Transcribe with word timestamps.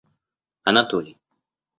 Анатолий 0.67 1.13